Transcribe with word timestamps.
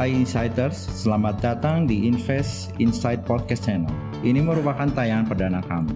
iInsiders, 0.00 0.88
selamat 0.96 1.44
datang 1.44 1.84
di 1.84 2.08
Invest 2.08 2.72
Insight 2.80 3.20
Podcast 3.28 3.68
Channel. 3.68 3.92
Ini 4.24 4.40
merupakan 4.40 4.88
tayangan 4.88 5.28
perdana 5.28 5.60
kami. 5.60 5.92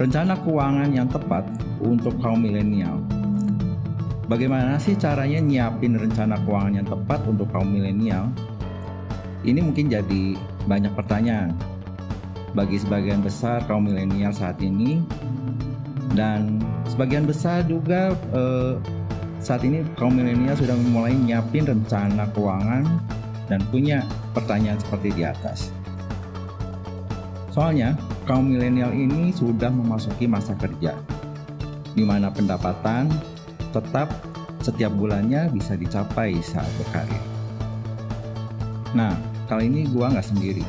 Rencana 0.00 0.40
keuangan 0.40 0.88
yang 0.88 1.04
tepat 1.04 1.44
untuk 1.84 2.16
kaum 2.24 2.40
milenial. 2.40 2.96
Bagaimana 4.24 4.80
sih 4.80 4.96
caranya 4.96 5.36
nyiapin 5.44 6.00
rencana 6.00 6.40
keuangan 6.48 6.80
yang 6.80 6.88
tepat 6.88 7.20
untuk 7.28 7.44
kaum 7.52 7.68
milenial? 7.68 8.32
Ini 9.44 9.60
mungkin 9.60 9.92
jadi 9.92 10.32
banyak 10.64 10.96
pertanyaan 10.96 11.52
bagi 12.56 12.80
sebagian 12.80 13.20
besar 13.20 13.60
kaum 13.68 13.84
milenial 13.84 14.32
saat 14.32 14.56
ini 14.64 15.04
dan 16.16 16.56
sebagian 16.88 17.28
besar 17.28 17.68
juga 17.68 18.16
eh, 18.32 18.80
saat 19.42 19.66
ini 19.66 19.82
kaum 19.98 20.14
milenial 20.14 20.54
sudah 20.54 20.78
memulai 20.78 21.18
nyiapin 21.18 21.66
rencana 21.66 22.30
keuangan 22.30 22.86
dan 23.50 23.58
punya 23.74 24.06
pertanyaan 24.30 24.78
seperti 24.78 25.10
di 25.18 25.26
atas. 25.26 25.74
Soalnya, 27.50 27.98
kaum 28.24 28.48
milenial 28.48 28.94
ini 28.94 29.34
sudah 29.34 29.68
memasuki 29.68 30.30
masa 30.30 30.54
kerja, 30.54 30.94
di 31.92 32.06
mana 32.06 32.30
pendapatan 32.30 33.10
tetap 33.74 34.14
setiap 34.62 34.94
bulannya 34.94 35.50
bisa 35.50 35.74
dicapai 35.74 36.38
saat 36.38 36.70
berkarir. 36.78 37.22
Nah, 38.94 39.12
kali 39.50 39.68
ini 39.68 39.90
gua 39.90 40.14
nggak 40.14 40.32
sendiri. 40.32 40.62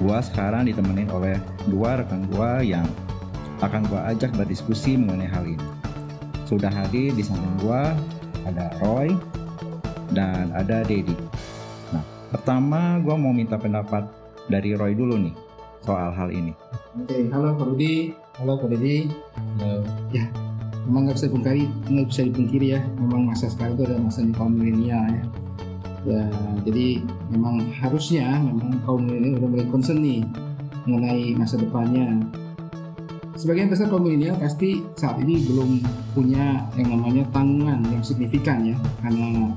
Gua 0.00 0.24
sekarang 0.24 0.66
ditemenin 0.66 1.12
oleh 1.12 1.36
dua 1.68 2.00
rekan 2.00 2.24
gua 2.32 2.64
yang 2.64 2.88
akan 3.60 3.84
gua 3.92 4.08
ajak 4.08 4.32
berdiskusi 4.34 4.96
mengenai 4.96 5.28
hal 5.28 5.44
ini. 5.44 5.75
Sudah 6.46 6.70
hadir 6.70 7.10
di 7.10 7.26
samping 7.26 7.58
gua 7.58 7.90
ada 8.46 8.70
Roy 8.78 9.10
dan 10.14 10.54
ada 10.54 10.86
Dedi. 10.86 11.18
Nah, 11.90 12.06
pertama 12.30 13.02
gua 13.02 13.18
mau 13.18 13.34
minta 13.34 13.58
pendapat 13.58 14.06
dari 14.46 14.78
Roy 14.78 14.94
dulu 14.94 15.18
nih 15.18 15.34
soal 15.82 16.14
hal 16.14 16.30
ini. 16.30 16.54
Oke, 17.02 17.26
halo 17.34 17.58
Pak 17.58 17.66
Rudi, 17.66 18.14
halo 18.38 18.62
Pak 18.62 18.70
Dedi. 18.78 19.10
Ya, 20.14 20.30
memang 20.86 21.10
nggak 21.10 21.18
bisa 21.18 21.26
dipungkiri, 21.26 21.64
nggak 21.90 22.06
bisa 22.14 22.22
dipungkiri 22.30 22.66
ya. 22.78 22.80
Memang 22.94 23.26
masa 23.26 23.50
sekarang 23.50 23.74
itu 23.74 23.82
adalah 23.90 24.02
masa 24.06 24.18
kaum 24.30 24.54
milenial 24.54 25.02
ya. 25.10 25.24
Ya, 26.06 26.22
jadi 26.62 27.02
memang 27.34 27.66
harusnya 27.82 28.38
memang 28.38 28.78
kaum 28.86 29.02
milenial 29.02 29.42
udah 29.42 29.50
mulai 29.50 29.66
concern 29.66 29.98
nih 29.98 30.22
mengenai 30.86 31.34
masa 31.34 31.58
depannya 31.58 32.22
sebagian 33.36 33.68
besar 33.68 33.92
kaum 33.92 34.02
milenial 34.02 34.40
pasti 34.40 34.80
saat 34.96 35.20
ini 35.20 35.44
belum 35.44 35.84
punya 36.16 36.64
yang 36.74 36.88
namanya 36.96 37.22
tanggungan 37.30 37.84
yang 37.92 38.00
signifikan 38.00 38.64
ya. 38.64 38.76
Karena 39.04 39.52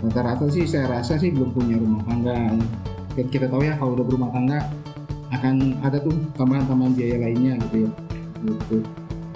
rata-rata 0.00 0.48
sih 0.48 0.64
saya 0.64 0.88
rasa 0.88 1.20
sih 1.20 1.30
belum 1.30 1.52
punya 1.52 1.76
rumah 1.76 2.02
tangga. 2.08 2.56
Kita, 3.12 3.28
kita 3.28 3.46
tahu 3.52 3.62
ya 3.68 3.76
kalau 3.76 3.92
udah 4.00 4.04
berumah 4.08 4.30
tangga 4.32 4.58
akan 5.32 5.80
ada 5.84 6.00
tuh 6.00 6.12
tambahan-tambahan 6.36 6.92
biaya 6.96 7.16
lainnya 7.20 7.54
gitu 7.68 7.76
ya. 7.86 7.90
Gitu. 8.42 8.76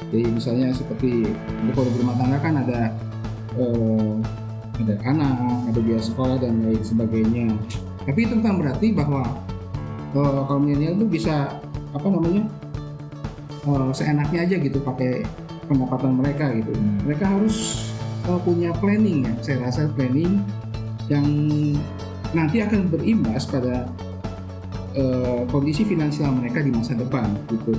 Jadi 0.07 0.25
misalnya 0.33 0.67
seperti 0.73 1.29
kalau 1.77 1.91
berumah 1.93 2.17
tangga 2.17 2.37
kan 2.41 2.55
ada 2.65 2.81
eh, 3.61 4.15
ada 4.77 4.95
anak 5.05 5.37
ada 5.73 5.81
biaya 5.85 6.03
sekolah 6.03 6.37
dan 6.41 6.65
lain 6.65 6.81
sebagainya. 6.81 7.53
Tapi 8.09 8.21
itu 8.25 8.35
bukan 8.41 8.57
berarti 8.57 8.89
bahwa 8.97 9.23
eh, 10.17 10.41
kaum 10.49 10.65
milenial 10.65 10.97
itu 10.97 11.07
bisa 11.21 11.61
apa 11.93 12.07
namanya 12.13 12.45
uh, 13.67 13.91
seenaknya 13.93 14.47
aja 14.47 14.57
gitu 14.63 14.79
pakai 14.81 15.27
pendapatan 15.67 16.17
mereka 16.17 16.55
gitu. 16.55 16.73
Hmm. 16.73 17.03
Mereka 17.05 17.25
harus 17.27 17.87
uh, 18.31 18.39
punya 18.41 18.71
planning 18.79 19.27
ya. 19.27 19.33
Saya 19.43 19.57
rasa 19.67 19.91
planning 19.93 20.41
yang 21.11 21.27
nanti 22.35 22.63
akan 22.63 22.91
berimbas 22.91 23.47
pada 23.47 23.87
uh, 24.99 25.43
kondisi 25.51 25.87
finansial 25.87 26.35
mereka 26.35 26.63
di 26.63 26.71
masa 26.71 26.95
depan 26.95 27.27
gitu. 27.51 27.75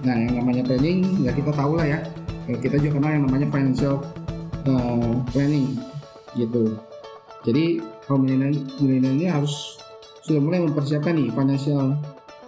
Nah, 0.00 0.16
yang 0.16 0.40
namanya 0.40 0.64
planning 0.64 1.24
ya 1.24 1.32
kita 1.36 1.52
tahu 1.52 1.76
lah 1.76 1.86
ya. 1.86 2.00
Kita 2.50 2.82
juga 2.82 2.98
kenal 2.98 3.10
yang 3.14 3.24
namanya 3.30 3.46
financial 3.52 4.02
uh, 4.66 5.12
planning 5.30 5.78
gitu. 6.34 6.74
Jadi 7.46 7.80
kaum 8.04 8.26
milenial 8.26 9.14
ini 9.16 9.26
harus 9.30 9.78
sudah 10.26 10.42
mulai 10.42 10.60
mempersiapkan 10.60 11.16
nih 11.16 11.32
financial 11.32 11.96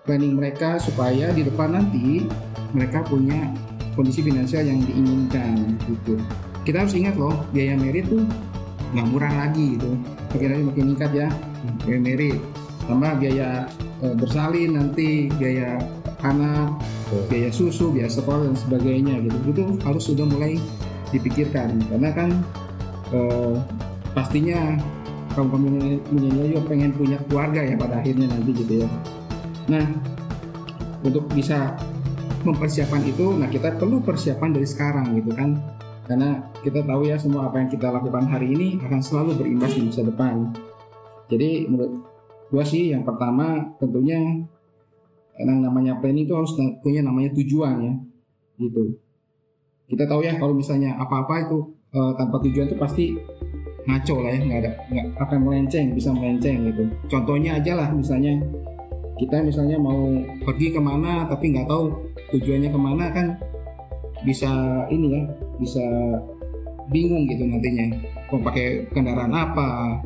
planning 0.02 0.34
mereka 0.34 0.82
supaya 0.82 1.30
di 1.30 1.46
depan 1.46 1.78
nanti 1.78 2.26
mereka 2.74 3.06
punya 3.06 3.50
kondisi 3.94 4.24
finansial 4.24 4.66
yang 4.66 4.82
diinginkan 4.82 5.78
gitu. 5.86 6.18
Kita 6.62 6.86
harus 6.86 6.94
ingat 6.94 7.14
loh 7.18 7.34
biaya 7.50 7.78
merit 7.78 8.08
tuh 8.10 8.24
nggak 8.94 9.06
murah 9.08 9.32
lagi 9.46 9.78
gitu. 9.78 9.94
Lagi 10.32 10.64
makin 10.64 10.84
meningkat 10.90 11.10
ya 11.14 11.28
biaya 11.86 12.00
merit. 12.00 12.40
Tambah 12.82 13.12
biaya 13.22 13.70
e, 14.02 14.06
bersalin 14.18 14.74
nanti 14.74 15.30
biaya 15.38 15.78
anak, 16.26 16.82
biaya 17.30 17.50
susu, 17.54 17.94
biaya 17.94 18.10
sekolah 18.10 18.50
dan 18.50 18.56
sebagainya 18.58 19.22
gitu. 19.22 19.38
Itu 19.54 19.62
harus 19.86 20.02
sudah 20.02 20.26
mulai 20.26 20.58
dipikirkan 21.14 21.78
karena 21.92 22.10
kan 22.10 22.30
e, 23.14 23.20
pastinya 24.16 24.74
kaum 25.38 25.48
kaum 25.48 25.64
milenial 26.12 26.58
juga 26.58 26.62
pengen 26.68 26.92
punya 26.92 27.16
keluarga 27.28 27.60
ya 27.64 27.74
pada 27.78 28.02
akhirnya 28.02 28.26
nanti 28.28 28.50
gitu 28.50 28.82
ya. 28.82 28.88
Nah 29.68 29.86
untuk 31.02 31.26
bisa 31.34 31.74
mempersiapkan 32.42 33.02
itu 33.06 33.38
nah 33.38 33.46
kita 33.46 33.78
perlu 33.78 34.02
persiapan 34.02 34.50
dari 34.54 34.66
sekarang 34.66 35.14
gitu 35.18 35.30
kan. 35.34 35.58
Karena 36.02 36.42
kita 36.66 36.82
tahu 36.82 37.06
ya 37.06 37.14
semua 37.14 37.46
apa 37.46 37.62
yang 37.62 37.70
kita 37.70 37.88
lakukan 37.88 38.26
hari 38.26 38.50
ini 38.50 38.78
akan 38.82 39.00
selalu 39.00 39.38
berimbas 39.38 39.72
di 39.74 39.86
masa 39.86 40.02
depan. 40.02 40.50
Jadi 41.30 41.70
menurut 41.70 41.92
gua 42.50 42.64
sih 42.66 42.90
yang 42.90 43.06
pertama 43.06 43.72
tentunya 43.78 44.18
yang 45.40 45.58
namanya 45.64 45.96
planning 45.98 46.28
itu 46.28 46.34
harus 46.36 46.52
punya 46.84 47.00
namanya 47.00 47.32
tujuan 47.38 47.76
ya 47.80 47.94
gitu. 48.60 48.98
Kita 49.88 50.04
tahu 50.04 50.20
ya 50.24 50.36
kalau 50.36 50.52
misalnya 50.52 50.96
apa-apa 51.00 51.48
itu 51.48 51.58
e, 51.92 52.00
tanpa 52.16 52.36
tujuan 52.44 52.66
itu 52.68 52.76
pasti 52.76 53.04
ngaco 53.82 54.14
lah 54.22 54.30
ya 54.30 54.40
nggak 54.46 54.60
ada 54.62 54.70
nggak 54.92 55.06
akan 55.18 55.38
melenceng 55.42 55.86
bisa 55.96 56.10
melenceng 56.12 56.68
gitu. 56.68 56.84
Contohnya 57.08 57.58
aja 57.58 57.72
lah 57.74 57.88
misalnya 57.90 58.38
kita 59.22 59.38
misalnya 59.38 59.78
mau 59.78 60.10
pergi 60.42 60.74
ke 60.74 60.80
mana 60.82 61.30
tapi 61.30 61.54
nggak 61.54 61.70
tahu 61.70 61.94
tujuannya 62.34 62.70
ke 62.74 62.80
mana 62.80 63.04
kan 63.14 63.26
bisa 64.26 64.50
ini 64.90 65.18
ya 65.18 65.22
bisa 65.62 65.84
bingung 66.90 67.30
gitu 67.30 67.46
nantinya. 67.46 67.94
Mau 68.32 68.40
pakai 68.42 68.90
kendaraan 68.90 69.30
apa 69.30 70.00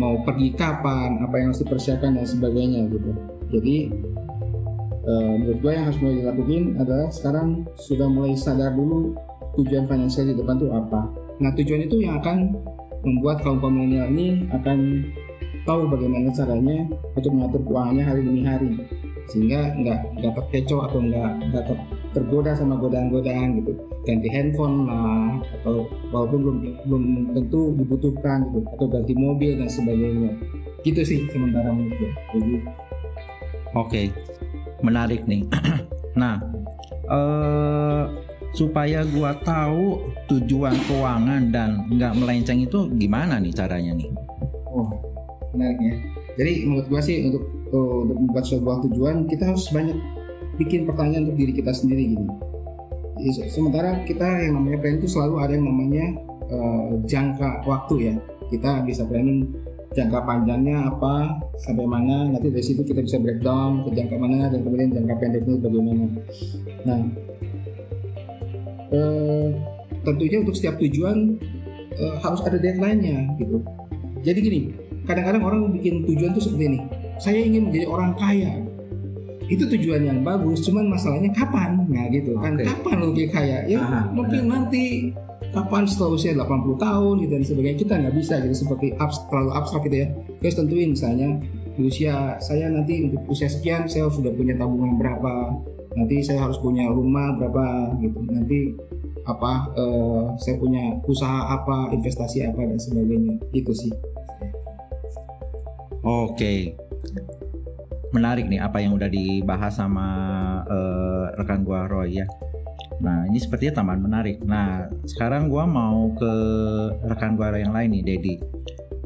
mau 0.00 0.16
pergi 0.24 0.56
kapan 0.56 1.20
apa 1.20 1.34
yang 1.36 1.52
harus 1.52 1.60
dipersiapkan 1.60 2.16
dan 2.16 2.24
sebagainya 2.24 2.88
gitu. 2.88 3.12
Jadi 3.52 3.76
uh, 5.04 5.32
menurut 5.36 5.58
gue 5.60 5.72
yang 5.72 5.84
harus 5.84 5.98
mulai 6.00 6.16
dilakukan 6.24 6.62
adalah 6.80 7.08
sekarang 7.12 7.68
sudah 7.76 8.08
mulai 8.08 8.32
sadar 8.32 8.72
dulu 8.72 9.12
tujuan 9.60 9.84
finansial 9.84 10.32
di 10.32 10.34
depan 10.36 10.56
itu 10.56 10.68
apa. 10.72 11.00
Nah 11.44 11.50
tujuan 11.52 11.84
itu 11.84 12.00
yang 12.00 12.16
akan 12.24 12.56
membuat 13.02 13.42
kaum 13.42 13.58
milenial 13.60 14.08
ini 14.14 14.46
akan 14.54 15.10
tahu 15.62 15.86
bagaimana 15.86 16.28
caranya 16.34 16.90
untuk 17.14 17.30
mengatur 17.30 17.60
keuangannya 17.66 18.04
hari 18.04 18.20
demi 18.26 18.42
hari. 18.42 18.70
Sehingga 19.30 19.60
nggak 19.78 20.00
nggak 20.18 20.32
terkecoh 20.34 20.80
atau 20.90 20.98
nggak 20.98 21.30
nggak 21.50 21.64
ter, 21.70 21.76
tergoda 22.18 22.52
sama 22.58 22.74
godaan-godaan 22.78 23.62
gitu. 23.62 23.72
Ganti 24.02 24.28
handphone 24.34 24.90
lah 24.90 25.38
atau 25.62 25.86
walaupun 26.10 26.38
belum 26.42 26.58
belum 26.90 27.04
tentu 27.38 27.60
dibutuhkan 27.78 28.50
gitu 28.50 28.66
atau 28.66 28.86
ganti 28.90 29.14
mobil 29.14 29.54
dan 29.54 29.70
sebagainya. 29.70 30.32
Gitu 30.82 31.00
sih 31.06 31.18
sementara 31.30 31.70
menurut 31.70 32.10
jadi 32.34 32.54
oke 33.78 34.02
menarik 34.82 35.22
nih. 35.26 35.46
Nah 36.12 36.36
uh, 37.08 38.04
supaya 38.52 39.00
gua 39.08 39.32
tahu 39.40 40.12
tujuan 40.28 40.76
keuangan 40.84 41.48
dan 41.48 41.88
nggak 41.88 42.12
melenceng 42.20 42.68
itu 42.68 42.84
gimana 43.00 43.40
nih 43.40 43.48
caranya 43.56 43.96
nih 43.96 44.12
menarik 45.54 45.78
ya 45.80 45.94
jadi 46.36 46.52
menurut 46.64 46.86
gua 46.88 47.00
sih 47.04 47.28
untuk 47.28 47.44
uh, 47.72 47.96
untuk 48.08 48.16
membuat 48.16 48.44
sebuah 48.48 48.76
tujuan 48.88 49.28
kita 49.28 49.52
harus 49.52 49.68
banyak 49.68 49.96
bikin 50.56 50.84
pertanyaan 50.88 51.28
untuk 51.28 51.38
diri 51.40 51.52
kita 51.56 51.72
sendiri 51.72 52.16
gitu. 52.16 52.26
Sementara 53.48 54.02
kita 54.04 54.24
yang 54.24 54.58
namanya 54.58 54.78
planning 54.82 55.00
itu 55.04 55.10
selalu 55.12 55.34
ada 55.40 55.52
yang 55.54 55.66
namanya 55.68 56.06
uh, 56.50 56.90
jangka 57.04 57.64
waktu 57.68 57.94
ya. 58.12 58.14
Kita 58.52 58.84
bisa 58.84 59.08
planning 59.08 59.48
jangka 59.92 60.24
panjangnya 60.24 60.88
apa 60.88 61.40
sampai 61.60 61.84
mana 61.84 62.32
nanti 62.32 62.48
dari 62.48 62.64
situ 62.64 62.80
kita 62.80 63.04
bisa 63.04 63.20
breakdown 63.20 63.84
ke 63.84 63.92
jangka 63.92 64.16
mana 64.16 64.48
dan 64.48 64.64
kemudian 64.64 64.88
jangka 64.92 65.14
pendeknya 65.20 65.54
bagaimana. 65.60 66.04
Nah 66.88 67.00
eh, 68.88 69.48
tentunya 70.00 70.40
untuk 70.40 70.56
setiap 70.56 70.80
tujuan 70.80 71.36
eh, 71.92 72.16
harus 72.24 72.40
ada 72.40 72.56
deadline-nya 72.56 73.36
gitu. 73.36 73.60
Jadi 74.24 74.38
gini 74.40 74.60
kadang-kadang 75.06 75.42
orang 75.42 75.60
bikin 75.74 76.06
tujuan 76.06 76.30
tuh 76.34 76.42
seperti 76.42 76.64
ini. 76.74 76.80
Saya 77.18 77.38
ingin 77.42 77.70
menjadi 77.70 77.86
orang 77.90 78.10
kaya. 78.18 78.52
Itu 79.50 79.68
tujuan 79.68 80.06
yang 80.06 80.18
bagus 80.24 80.64
cuman 80.64 80.88
masalahnya 80.88 81.30
kapan? 81.34 81.84
Nah 81.90 82.08
gitu 82.08 82.38
kan. 82.38 82.56
Okay. 82.56 82.66
kapan 82.70 82.96
lo 83.02 83.08
kayak 83.12 83.30
kaya? 83.34 83.58
Ya 83.68 83.80
Aha, 83.82 84.00
mungkin 84.14 84.48
benar. 84.48 84.70
nanti 84.70 85.12
kapan 85.52 85.84
setelah 85.84 86.16
usia 86.16 86.32
80 86.32 86.78
tahun 86.80 87.14
gitu 87.26 87.32
dan 87.36 87.44
sebagainya. 87.44 87.78
Kita 87.78 87.92
nggak 88.00 88.14
bisa 88.16 88.34
gitu 88.40 88.56
seperti 88.56 88.86
abs, 88.96 89.18
terlalu 89.28 89.50
abstrak 89.52 89.82
gitu 89.90 89.96
ya. 90.02 90.08
Guys 90.40 90.56
tentuin 90.56 90.88
misalnya 90.94 91.28
di 91.72 91.82
usia 91.88 92.36
saya 92.40 92.68
nanti 92.68 93.08
untuk 93.08 93.24
usia 93.28 93.48
sekian 93.48 93.88
saya 93.88 94.08
sudah 94.08 94.32
punya 94.32 94.56
tabungan 94.56 94.96
berapa. 94.96 95.58
Nanti 95.92 96.24
saya 96.24 96.48
harus 96.48 96.56
punya 96.56 96.88
rumah 96.88 97.36
berapa 97.36 97.92
gitu. 98.00 98.18
Nanti 98.24 98.72
apa 99.22 99.70
uh, 99.78 100.34
saya 100.40 100.58
punya 100.58 100.98
usaha 101.06 101.52
apa 101.52 101.92
investasi 101.92 102.48
apa 102.48 102.64
dan 102.64 102.78
sebagainya. 102.80 103.36
Itu 103.52 103.76
sih 103.76 103.92
oke 106.04 106.54
menarik 108.12 108.44
nih 108.46 108.60
apa 108.60 108.84
yang 108.84 108.92
udah 108.92 109.08
dibahas 109.08 109.72
sama 109.78 110.06
uh, 110.68 111.32
rekan 111.40 111.64
gua 111.64 111.88
Roy 111.88 112.20
ya 112.20 112.26
Nah 113.02 113.26
ini 113.26 113.38
sepertinya 113.42 113.82
tambahan 113.82 114.00
menarik. 114.00 114.38
Nah 114.46 114.86
sekarang 115.04 115.50
gua 115.50 115.66
mau 115.66 116.14
ke 116.14 116.32
rekan 117.02 117.34
gua 117.34 117.50
yang 117.58 117.74
lain 117.74 117.98
nih, 117.98 118.02
Dedi. 118.14 118.34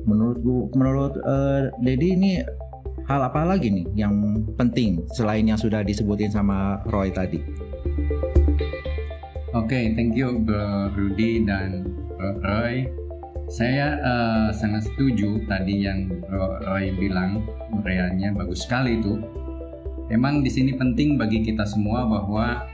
Menurut 0.05 0.39
gua, 0.45 0.63
menurut 0.77 1.15
uh, 1.25 1.73
Dedi 1.81 2.09
ini 2.13 2.33
hal 3.09 3.21
apa 3.25 3.49
lagi 3.49 3.73
nih 3.73 3.87
yang 3.97 4.15
penting 4.55 5.09
selain 5.17 5.49
yang 5.49 5.57
sudah 5.57 5.81
disebutin 5.81 6.29
sama 6.29 6.85
Roy 6.93 7.09
tadi? 7.11 7.41
Oke, 9.57 9.73
okay, 9.73 9.85
thank 9.97 10.13
you 10.13 10.37
Bro 10.45 10.93
Rudy 10.93 11.41
dan 11.49 11.89
Bro 12.13 12.45
Roy. 12.45 13.06
Saya 13.47 13.95
uh, 14.03 14.49
sangat 14.51 14.91
setuju 14.91 15.39
tadi 15.47 15.87
yang 15.87 16.11
Roy 16.67 16.91
bilang, 16.99 17.47
uraiannya 17.71 18.35
bagus 18.35 18.67
sekali 18.67 18.99
itu. 18.99 19.23
Emang 20.11 20.43
di 20.43 20.51
sini 20.51 20.75
penting 20.75 21.15
bagi 21.15 21.47
kita 21.47 21.63
semua 21.63 22.07
bahwa 22.07 22.67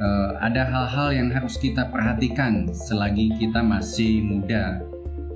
uh, 0.00 0.30
ada 0.40 0.64
hal-hal 0.64 1.08
yang 1.12 1.28
harus 1.28 1.60
kita 1.60 1.88
perhatikan 1.92 2.68
selagi 2.72 3.36
kita 3.36 3.60
masih 3.60 4.24
muda. 4.24 4.80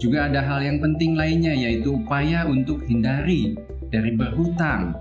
Juga 0.00 0.32
ada 0.32 0.40
hal 0.40 0.64
yang 0.64 0.80
penting 0.80 1.12
lainnya 1.12 1.52
yaitu 1.52 2.00
upaya 2.00 2.48
untuk 2.48 2.80
hindari 2.88 3.60
dari 3.92 4.16
berhutang. 4.16 4.96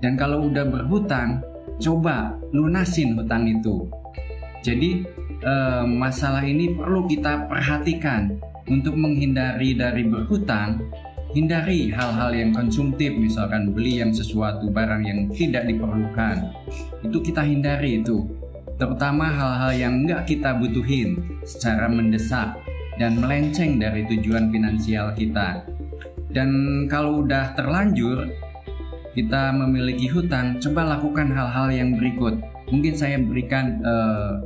Dan 0.00 0.16
kalau 0.16 0.48
udah 0.48 0.64
berhutang, 0.64 1.44
coba 1.76 2.32
lunasin 2.56 3.12
hutang 3.12 3.44
itu. 3.44 3.84
Jadi 4.64 5.04
eh, 5.42 5.84
masalah 5.84 6.42
ini 6.44 6.74
perlu 6.74 7.06
kita 7.06 7.46
perhatikan 7.46 8.38
untuk 8.68 8.94
menghindari 8.94 9.72
dari 9.72 10.04
berhutang 10.04 10.82
hindari 11.36 11.92
hal-hal 11.92 12.32
yang 12.32 12.50
konsumtif 12.56 13.12
misalkan 13.12 13.76
beli 13.76 14.00
yang 14.00 14.12
sesuatu 14.12 14.68
barang 14.72 15.02
yang 15.04 15.20
tidak 15.32 15.68
diperlukan. 15.68 16.52
Itu 17.04 17.20
kita 17.20 17.44
hindari 17.44 18.00
itu 18.00 18.24
terutama 18.78 19.26
hal-hal 19.26 19.72
yang 19.74 20.06
nggak 20.06 20.22
kita 20.24 20.54
butuhin 20.54 21.18
secara 21.42 21.90
mendesak 21.90 22.54
dan 22.96 23.18
melenceng 23.18 23.76
dari 23.76 24.06
tujuan 24.06 24.48
finansial 24.54 25.12
kita. 25.18 25.66
Dan 26.30 26.84
kalau 26.86 27.24
udah 27.24 27.56
terlanjur 27.56 28.28
kita 29.16 29.50
memiliki 29.50 30.06
hutang 30.06 30.62
coba 30.62 30.96
lakukan 30.96 31.28
hal-hal 31.34 31.68
yang 31.74 31.98
berikut. 31.98 32.38
Mungkin 32.70 32.94
saya 32.94 33.18
berikan 33.18 33.80
uh, 33.82 34.38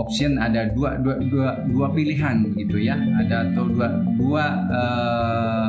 option 0.00 0.40
ada 0.40 0.72
dua 0.72 0.96
dua 0.96 1.20
dua 1.20 1.48
dua 1.68 1.86
pilihan 1.92 2.40
begitu 2.48 2.80
ya. 2.80 2.96
Ada 2.96 3.52
atau 3.52 3.68
dua 3.68 3.88
dua 4.16 4.44
uh, 4.72 5.68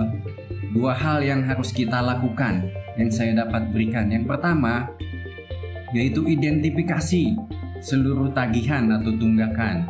dua 0.72 0.96
hal 0.96 1.20
yang 1.20 1.44
harus 1.44 1.76
kita 1.76 2.00
lakukan 2.00 2.72
yang 2.96 3.12
saya 3.12 3.36
dapat 3.36 3.68
berikan. 3.76 4.08
Yang 4.08 4.32
pertama 4.32 4.88
yaitu 5.92 6.24
identifikasi 6.24 7.36
seluruh 7.84 8.32
tagihan 8.32 8.88
atau 8.88 9.12
tunggakan. 9.20 9.84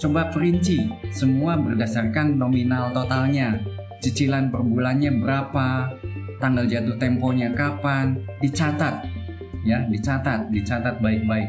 Coba 0.00 0.32
perinci 0.32 0.88
semua 1.12 1.60
berdasarkan 1.60 2.40
nominal 2.40 2.90
totalnya. 2.96 3.60
Cicilan 4.00 4.52
per 4.52 4.60
bulannya 4.60 5.16
berapa 5.16 5.92
tanggal 6.44 6.68
jatuh 6.68 6.96
temponya 7.00 7.56
kapan 7.56 8.20
dicatat 8.44 9.00
ya 9.64 9.80
dicatat 9.88 10.52
dicatat 10.52 11.00
baik-baik 11.00 11.48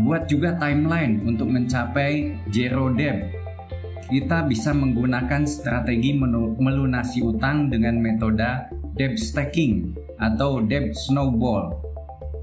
buat 0.00 0.24
juga 0.30 0.56
timeline 0.56 1.20
untuk 1.28 1.52
mencapai 1.52 2.38
zero 2.48 2.88
debt. 2.92 3.28
Kita 4.08 4.44
bisa 4.44 4.76
menggunakan 4.76 5.44
strategi 5.48 6.12
melunasi 6.60 7.24
utang 7.24 7.72
dengan 7.72 7.96
metode 8.00 8.68
debt 8.96 9.16
stacking 9.16 9.96
atau 10.20 10.60
debt 10.64 10.92
snowball. 11.08 11.72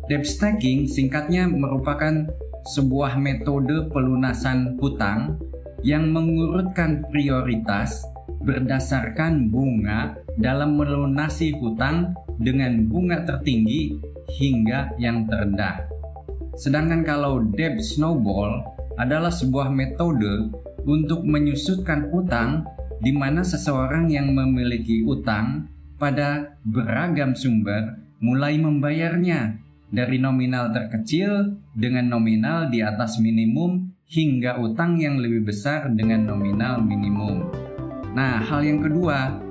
Debt 0.10 0.26
stacking 0.26 0.90
singkatnya 0.90 1.46
merupakan 1.46 2.26
sebuah 2.74 3.18
metode 3.22 3.90
pelunasan 3.94 4.78
hutang 4.82 5.38
yang 5.86 6.10
mengurutkan 6.10 7.06
prioritas 7.08 8.04
berdasarkan 8.42 9.52
bunga 9.52 10.18
dalam 10.40 10.80
melunasi 10.80 11.54
hutang 11.60 12.16
dengan 12.40 12.88
bunga 12.88 13.28
tertinggi 13.28 14.00
hingga 14.40 14.96
yang 14.98 15.28
terendah. 15.28 15.99
Sedangkan 16.60 17.08
kalau 17.08 17.40
debt 17.56 17.80
snowball 17.80 18.60
adalah 19.00 19.32
sebuah 19.32 19.72
metode 19.72 20.52
untuk 20.84 21.24
menyusutkan 21.24 22.12
utang 22.12 22.68
di 23.00 23.16
mana 23.16 23.48
seseorang 23.48 24.12
yang 24.12 24.36
memiliki 24.36 25.08
utang 25.08 25.72
pada 25.96 26.60
beragam 26.68 27.32
sumber 27.32 27.96
mulai 28.20 28.60
membayarnya 28.60 29.56
dari 29.88 30.20
nominal 30.20 30.76
terkecil 30.76 31.56
dengan 31.72 32.12
nominal 32.12 32.68
di 32.68 32.84
atas 32.84 33.24
minimum 33.24 33.96
hingga 34.12 34.60
utang 34.60 35.00
yang 35.00 35.16
lebih 35.16 35.48
besar 35.48 35.88
dengan 35.96 36.28
nominal 36.28 36.84
minimum. 36.84 37.48
Nah, 38.12 38.44
hal 38.44 38.68
yang 38.68 38.84
kedua 38.84 39.49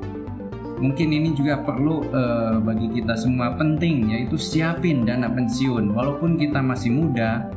mungkin 0.78 1.08
ini 1.10 1.34
juga 1.34 1.58
perlu 1.62 2.06
uh, 2.10 2.62
bagi 2.62 2.90
kita 3.02 3.19
semua 3.19 3.54
penting 3.58 4.14
yaitu 4.14 4.38
siapin 4.38 5.02
dana 5.06 5.26
pensiun. 5.30 5.94
Walaupun 5.94 6.38
kita 6.38 6.62
masih 6.62 6.94
muda 6.94 7.50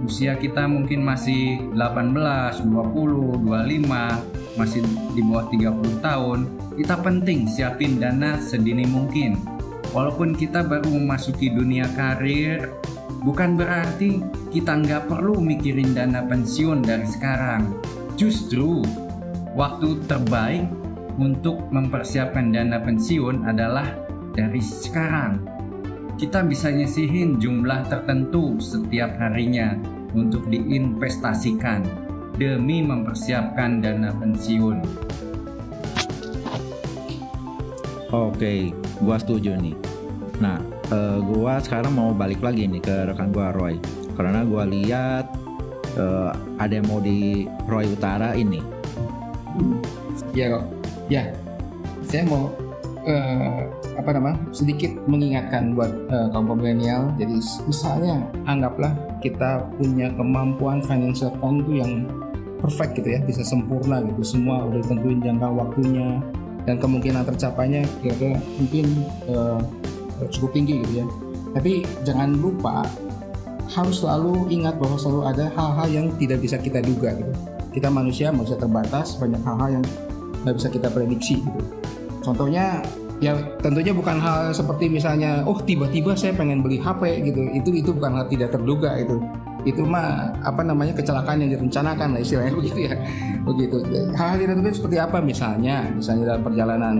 usia 0.00 0.32
kita 0.32 0.64
mungkin 0.64 1.04
masih 1.04 1.60
18, 1.76 2.64
20, 2.64 3.44
25 3.44 4.56
masih 4.56 4.80
di 5.12 5.20
bawah 5.20 5.46
30 5.52 6.00
tahun 6.00 6.38
kita 6.80 6.96
penting 7.04 7.44
siapin 7.44 8.00
dana 8.00 8.40
sedini 8.40 8.88
mungkin. 8.88 9.36
Walaupun 9.90 10.38
kita 10.38 10.64
baru 10.64 10.86
memasuki 10.86 11.50
dunia 11.50 11.84
karir 11.98 12.70
bukan 13.20 13.58
berarti 13.58 14.22
kita 14.54 14.80
nggak 14.80 15.10
perlu 15.10 15.42
mikirin 15.42 15.92
dana 15.92 16.24
pensiun 16.24 16.80
dari 16.80 17.04
sekarang. 17.04 17.68
Justru 18.16 18.80
waktu 19.52 20.00
terbaik 20.08 20.79
untuk 21.16 21.72
mempersiapkan 21.72 22.52
dana 22.52 22.78
pensiun 22.78 23.48
adalah 23.48 23.86
dari 24.34 24.62
sekarang. 24.62 25.42
Kita 26.20 26.44
bisa 26.44 26.68
nyisihin 26.68 27.40
jumlah 27.40 27.88
tertentu 27.88 28.60
setiap 28.60 29.16
harinya 29.16 29.72
untuk 30.12 30.46
diinvestasikan 30.52 31.80
demi 32.36 32.84
mempersiapkan 32.84 33.80
dana 33.80 34.12
pensiun. 34.12 34.78
Oke, 38.10 38.74
gua 39.00 39.16
setuju 39.16 39.54
nih. 39.56 39.76
Nah, 40.42 40.58
uh, 40.90 41.22
gua 41.22 41.62
sekarang 41.62 41.94
mau 41.94 42.10
balik 42.10 42.42
lagi 42.42 42.66
nih 42.66 42.82
ke 42.82 42.96
rekan 43.08 43.30
gua 43.30 43.54
Roy. 43.54 43.78
Karena 44.18 44.44
gua 44.44 44.68
lihat 44.68 45.30
uh, 45.96 46.34
ada 46.60 46.72
yang 46.74 46.86
mau 46.90 47.00
di 47.00 47.46
Roy 47.70 47.86
Utara 47.86 48.34
ini. 48.36 48.60
Ya 50.36 50.52
kok 50.52 50.79
ya 51.10 51.34
saya 52.06 52.24
mau 52.24 52.54
uh, 53.04 53.60
apa 53.98 54.10
nama 54.16 54.32
sedikit 54.54 54.94
mengingatkan 55.04 55.76
buat 55.76 55.92
uh, 56.08 56.32
kaum 56.32 56.48
milenial. 56.56 57.12
Jadi 57.20 57.36
misalnya 57.68 58.24
anggaplah 58.48 58.96
kita 59.20 59.68
punya 59.76 60.08
kemampuan 60.16 60.80
financial 60.80 61.34
fund 61.42 61.68
itu 61.68 61.84
yang 61.84 62.08
perfect 62.60 62.96
gitu 62.96 63.16
ya 63.16 63.20
bisa 63.24 63.44
sempurna 63.44 64.00
gitu. 64.04 64.22
Semua 64.24 64.64
udah 64.68 64.80
tentuin 64.84 65.20
jangka 65.20 65.48
waktunya 65.48 66.20
dan 66.64 66.76
kemungkinan 66.76 67.24
tercapainya 67.24 67.84
kira-kira 68.00 68.36
mungkin 68.56 68.86
uh, 69.28 69.60
cukup 70.28 70.50
tinggi 70.56 70.80
gitu 70.84 71.04
ya. 71.04 71.06
Tapi 71.50 71.82
jangan 72.06 72.38
lupa 72.38 72.86
harus 73.70 74.02
selalu 74.02 74.50
ingat 74.50 74.78
bahwa 74.82 74.98
selalu 74.98 75.22
ada 75.30 75.46
hal-hal 75.54 75.88
yang 75.90 76.06
tidak 76.18 76.42
bisa 76.42 76.58
kita 76.58 76.82
duga 76.82 77.14
gitu. 77.14 77.32
Kita 77.70 77.86
manusia 77.86 78.34
manusia 78.34 78.58
terbatas 78.58 79.14
banyak 79.14 79.38
hal-hal 79.46 79.78
yang 79.78 79.84
nggak 80.44 80.54
bisa 80.56 80.68
kita 80.72 80.88
prediksi 80.88 81.44
gitu. 81.44 81.60
Contohnya 82.20 82.84
ya 83.20 83.36
tentunya 83.60 83.92
bukan 83.92 84.16
hal 84.16 84.48
seperti 84.56 84.88
misalnya 84.88 85.44
oh 85.44 85.60
tiba-tiba 85.60 86.16
saya 86.16 86.32
pengen 86.32 86.64
beli 86.64 86.80
HP 86.80 87.24
gitu. 87.28 87.40
Itu 87.52 87.70
itu 87.76 87.90
bukan 87.92 88.20
hal 88.20 88.26
tidak 88.28 88.52
terduga 88.56 88.96
itu. 88.96 89.20
Itu 89.68 89.84
mah 89.84 90.32
apa 90.40 90.64
namanya 90.64 90.96
kecelakaan 90.96 91.44
yang 91.44 91.52
direncanakan 91.52 92.16
lah 92.16 92.20
istilahnya 92.20 92.54
begitu 92.60 92.80
ya. 92.88 92.94
Begitu. 93.44 93.76
Hal-hal 94.16 94.36
tidak 94.40 94.54
terduga 94.56 94.72
seperti 94.76 94.96
apa? 94.96 95.18
Misalnya 95.20 95.76
misalnya 95.92 96.24
dalam 96.34 96.42
perjalanan 96.44 96.94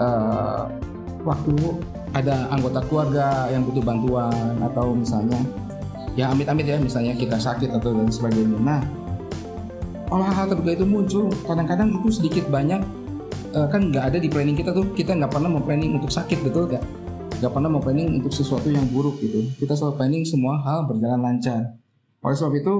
uh, 0.00 0.62
waktu 1.24 1.56
ada 2.16 2.48
anggota 2.48 2.80
keluarga 2.88 3.52
yang 3.52 3.68
butuh 3.68 3.84
bantuan 3.84 4.56
atau 4.64 4.96
misalnya 4.96 5.36
ya 6.16 6.32
amit-amit 6.32 6.64
ya 6.64 6.80
misalnya 6.80 7.12
kita 7.12 7.36
sakit 7.36 7.68
atau 7.76 7.92
dan 7.92 8.08
sebagainya. 8.08 8.56
Nah 8.56 8.80
olah 10.08 10.32
hal 10.32 10.52
itu 10.52 10.84
muncul. 10.84 11.28
Kadang-kadang 11.44 11.92
itu 12.00 12.08
sedikit 12.12 12.44
banyak 12.48 12.80
uh, 13.52 13.68
kan 13.68 13.92
nggak 13.92 14.14
ada 14.14 14.18
di 14.18 14.28
planning 14.28 14.56
kita 14.56 14.72
tuh. 14.72 14.92
Kita 14.96 15.14
nggak 15.16 15.32
pernah 15.32 15.48
mau 15.52 15.62
planning 15.62 15.96
untuk 15.96 16.12
sakit 16.12 16.40
betul 16.44 16.68
nggak? 16.68 16.84
Nggak 17.38 17.52
pernah 17.54 17.68
mau 17.70 17.82
planning 17.82 18.18
untuk 18.18 18.32
sesuatu 18.32 18.68
yang 18.72 18.84
buruk 18.90 19.20
gitu. 19.22 19.46
Kita 19.60 19.76
selalu 19.76 19.94
planning 20.00 20.24
semua 20.24 20.58
hal 20.64 20.88
berjalan 20.88 21.20
lancar. 21.22 21.78
Oleh 22.24 22.34
sebab 22.34 22.54
itu 22.58 22.74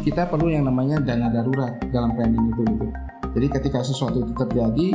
kita 0.00 0.24
perlu 0.32 0.48
yang 0.48 0.64
namanya 0.64 0.96
dana 1.04 1.28
darurat 1.28 1.76
dalam 1.92 2.16
planning 2.16 2.48
itu 2.48 2.62
gitu. 2.64 2.86
Jadi 3.30 3.46
ketika 3.60 3.78
sesuatu 3.84 4.24
itu 4.24 4.32
terjadi 4.34 4.88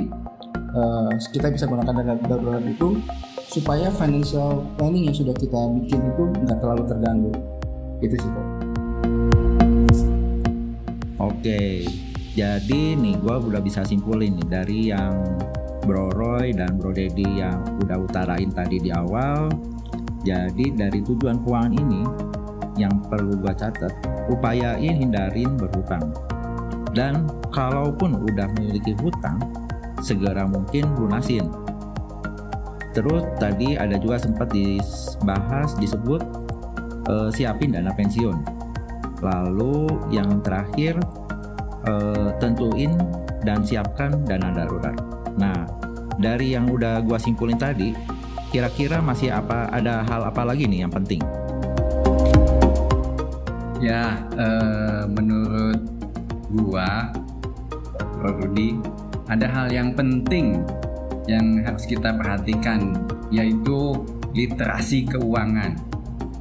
uh, 0.73 1.11
kita 1.31 1.53
bisa 1.53 1.69
gunakan 1.69 1.93
dana 1.93 2.13
darurat 2.25 2.63
itu 2.65 2.99
supaya 3.45 3.93
financial 3.93 4.65
planning 4.75 5.07
yang 5.07 5.15
sudah 5.15 5.35
kita 5.37 5.59
bikin 5.79 6.01
itu 6.01 6.23
nggak 6.43 6.57
terlalu 6.59 6.83
terganggu. 6.89 7.31
Itu 8.01 8.15
sih. 8.19 8.54
Oke, 11.25 11.81
jadi 12.37 12.93
nih 12.93 13.17
gue 13.17 13.35
udah 13.49 13.57
bisa 13.57 13.81
simpulin 13.81 14.37
nih 14.37 14.45
dari 14.45 14.79
yang 14.93 15.41
Bro 15.81 16.13
Roy 16.13 16.53
dan 16.53 16.77
Bro 16.77 16.93
Dedi 16.93 17.25
yang 17.41 17.65
udah 17.81 17.97
utarain 17.97 18.53
tadi 18.53 18.77
di 18.77 18.93
awal. 18.93 19.49
Jadi 20.21 20.77
dari 20.77 21.01
tujuan 21.01 21.41
keuangan 21.41 21.73
ini 21.73 22.01
yang 22.77 22.93
perlu 23.09 23.41
gue 23.41 23.53
catat, 23.57 23.89
upayain 24.29 25.01
hindarin 25.01 25.57
berhutang. 25.57 26.13
Dan 26.93 27.25
kalaupun 27.49 28.21
udah 28.21 28.45
memiliki 28.53 28.93
hutang, 29.01 29.41
segera 30.05 30.45
mungkin 30.45 30.93
lunasin. 30.93 31.49
Terus 32.93 33.25
tadi 33.41 33.73
ada 33.73 33.97
juga 33.97 34.21
sempat 34.21 34.53
dibahas 34.53 35.73
disebut 35.81 36.21
uh, 37.09 37.33
siapin 37.33 37.73
dana 37.73 37.89
pensiun. 37.97 38.54
Lalu 39.25 39.89
yang 40.13 40.37
terakhir 40.45 41.01
uh, 41.89 42.29
tentuin 42.37 42.93
dan 43.41 43.65
siapkan 43.65 44.21
dana 44.21 44.53
darurat. 44.53 44.93
Nah, 45.33 45.65
dari 46.21 46.53
yang 46.53 46.69
udah 46.69 47.01
gua 47.01 47.17
simpulin 47.17 47.57
tadi, 47.57 47.89
kira-kira 48.53 49.01
masih 49.01 49.33
apa 49.33 49.65
ada 49.73 50.05
hal 50.05 50.29
apa 50.29 50.45
lagi 50.45 50.69
nih 50.69 50.85
yang 50.85 50.93
penting? 50.93 51.25
Ya, 53.81 54.21
uh, 54.37 55.09
menurut 55.09 55.81
gua, 56.53 57.09
Rudi, 58.21 58.77
ada 59.25 59.49
hal 59.49 59.73
yang 59.73 59.97
penting 59.97 60.61
yang 61.25 61.65
harus 61.65 61.89
kita 61.89 62.13
perhatikan, 62.13 62.93
yaitu 63.33 64.05
literasi 64.37 65.09
keuangan. 65.09 65.81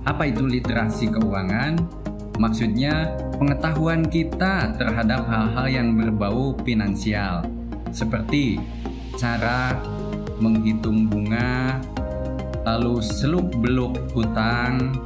Apa 0.05 0.29
itu 0.29 0.45
literasi 0.45 1.09
keuangan? 1.09 2.04
Maksudnya 2.35 3.14
pengetahuan 3.38 4.11
kita 4.11 4.75
terhadap 4.75 5.23
hal-hal 5.31 5.67
yang 5.71 5.95
berbau 5.95 6.59
finansial 6.67 7.47
seperti 7.95 8.59
cara 9.14 9.79
menghitung 10.43 11.07
bunga, 11.07 11.79
lalu 12.67 12.99
seluk-beluk 12.99 14.11
hutang, 14.11 14.99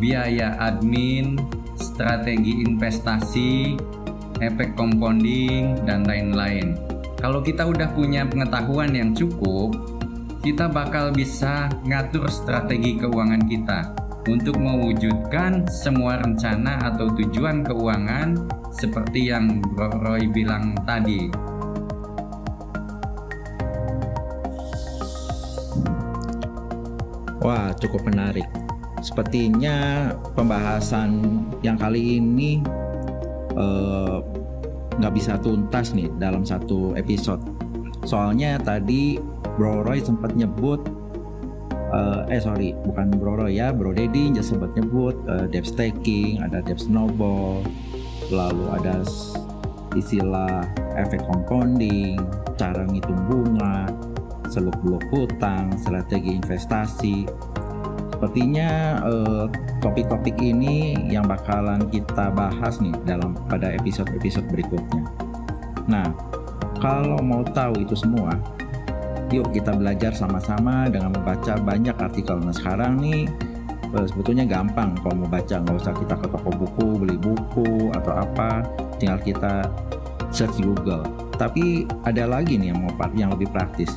biaya 0.00 0.56
admin, 0.56 1.36
strategi 1.76 2.64
investasi, 2.64 3.76
efek 4.40 4.72
compounding, 4.72 5.84
dan 5.84 6.08
lain-lain. 6.08 6.80
Kalau 7.20 7.44
kita 7.44 7.68
udah 7.68 7.92
punya 7.92 8.24
pengetahuan 8.24 8.96
yang 8.96 9.12
cukup, 9.12 9.76
kita 10.40 10.72
bakal 10.72 11.12
bisa 11.12 11.68
ngatur 11.84 12.24
strategi 12.32 12.96
keuangan 12.96 13.44
kita 13.44 13.99
untuk 14.28 14.60
mewujudkan 14.60 15.64
semua 15.70 16.20
rencana 16.20 16.76
atau 16.92 17.08
tujuan 17.16 17.64
keuangan 17.64 18.36
seperti 18.74 19.32
yang 19.32 19.64
Bro 19.72 20.04
Roy 20.04 20.28
bilang 20.28 20.76
tadi. 20.84 21.32
Wah, 27.40 27.72
cukup 27.80 28.04
menarik. 28.04 28.44
Sepertinya 29.00 30.12
pembahasan 30.36 31.40
yang 31.64 31.80
kali 31.80 32.20
ini 32.20 32.60
eh, 33.56 34.18
nggak 35.00 35.12
uh, 35.12 35.16
bisa 35.16 35.40
tuntas 35.40 35.96
nih 35.96 36.12
dalam 36.20 36.44
satu 36.44 36.92
episode. 37.00 37.40
Soalnya 38.04 38.60
tadi 38.60 39.16
Bro 39.56 39.88
Roy 39.88 40.04
sempat 40.04 40.36
nyebut 40.36 40.99
uh, 41.92 42.26
eh 42.30 42.40
sorry 42.40 42.74
bukan 42.86 43.10
Bro 43.14 43.44
Roy 43.44 43.58
ya 43.58 43.74
Bro 43.74 43.94
Dedi 43.94 44.34
just 44.34 44.54
sempat 44.54 44.74
nyebut 44.78 45.14
uh, 45.26 45.46
debt 45.50 45.66
staking 45.66 46.42
ada 46.42 46.62
debt 46.62 46.80
snowball 46.80 47.62
lalu 48.30 48.64
ada 48.74 49.02
istilah 49.98 50.62
efek 50.94 51.22
compounding 51.26 52.18
cara 52.54 52.86
ngitung 52.86 53.18
bunga 53.26 53.90
seluk 54.50 54.74
beluk 54.82 55.06
hutang 55.14 55.70
strategi 55.78 56.34
investasi. 56.34 57.24
Sepertinya 58.10 59.00
uh, 59.00 59.46
topik-topik 59.80 60.36
ini 60.36 60.92
yang 61.08 61.24
bakalan 61.24 61.88
kita 61.88 62.28
bahas 62.34 62.76
nih 62.82 62.92
dalam 63.08 63.32
pada 63.48 63.72
episode-episode 63.80 64.44
berikutnya. 64.52 65.06
Nah 65.88 66.12
kalau 66.82 67.16
mau 67.24 67.40
tahu 67.46 67.80
itu 67.80 67.96
semua 67.96 68.36
yuk 69.30 69.54
kita 69.54 69.74
belajar 69.74 70.10
sama-sama 70.12 70.90
dengan 70.90 71.14
membaca 71.14 71.54
banyak 71.58 71.94
artikel. 71.94 72.36
Nah 72.42 72.54
sekarang 72.54 72.98
nih 72.98 73.30
eh, 73.94 74.06
sebetulnya 74.10 74.44
gampang 74.44 74.98
kalau 74.98 75.24
mau 75.24 75.30
baca. 75.30 75.62
Nggak 75.62 75.76
usah 75.86 75.94
kita 75.94 76.14
ke 76.18 76.26
toko 76.26 76.50
buku 76.50 76.86
beli 76.98 77.16
buku 77.16 77.94
atau 77.94 78.12
apa. 78.18 78.66
Tinggal 78.98 79.22
kita 79.22 79.70
search 80.34 80.58
Google. 80.58 81.06
Tapi 81.38 81.88
ada 82.04 82.26
lagi 82.28 82.58
nih 82.58 82.74
yang 82.74 82.82
mau 82.82 82.92
yang 83.14 83.30
lebih 83.32 83.48
praktis. 83.48 83.96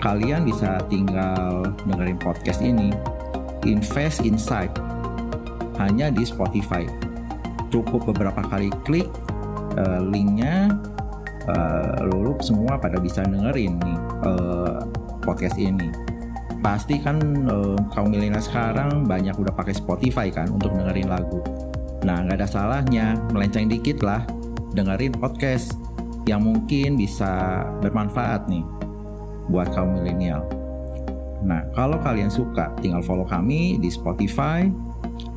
Kalian 0.00 0.48
bisa 0.48 0.80
tinggal 0.88 1.68
dengerin 1.84 2.16
podcast 2.16 2.64
ini. 2.64 2.90
Invest 3.68 4.24
Insight. 4.24 4.72
Hanya 5.76 6.08
di 6.08 6.24
Spotify. 6.24 6.88
Cukup 7.68 8.08
beberapa 8.10 8.40
kali 8.48 8.72
klik 8.88 9.06
uh, 9.76 10.00
linknya 10.02 10.72
uh, 11.48 12.40
semua 12.40 12.80
pada 12.80 12.96
bisa 12.98 13.24
dengerin 13.24 13.76
nih 13.80 13.98
uh, 14.24 14.80
podcast 15.22 15.56
ini. 15.60 15.88
Pasti 16.60 17.00
kan 17.00 17.16
uh, 17.48 17.78
kaum 17.96 18.12
milenial 18.12 18.42
sekarang 18.42 19.08
banyak 19.08 19.32
udah 19.36 19.52
pakai 19.54 19.72
Spotify 19.72 20.28
kan 20.28 20.52
untuk 20.52 20.72
dengerin 20.76 21.08
lagu. 21.08 21.40
Nah 22.04 22.24
nggak 22.24 22.40
ada 22.40 22.48
salahnya 22.48 23.16
melenceng 23.32 23.68
dikit 23.68 24.04
lah 24.04 24.24
dengerin 24.76 25.16
podcast 25.16 25.76
yang 26.28 26.44
mungkin 26.44 27.00
bisa 27.00 27.64
bermanfaat 27.80 28.48
nih 28.48 28.64
buat 29.48 29.72
kaum 29.72 29.96
milenial. 29.96 30.44
Nah 31.40 31.64
kalau 31.72 31.96
kalian 32.00 32.28
suka 32.28 32.72
tinggal 32.84 33.00
follow 33.00 33.24
kami 33.24 33.80
di 33.80 33.88
Spotify 33.88 34.68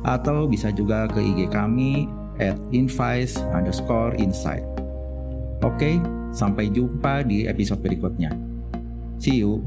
atau 0.04 0.44
bisa 0.44 0.68
juga 0.68 1.08
ke 1.08 1.20
IG 1.20 1.48
kami 1.48 2.08
at 2.36 2.56
invice 2.74 3.40
underscore 3.56 4.12
insight 4.20 4.73
Oke, 5.64 5.96
sampai 6.28 6.68
jumpa 6.68 7.24
di 7.24 7.48
episode 7.48 7.80
berikutnya. 7.80 8.28
See 9.16 9.40
you. 9.40 9.64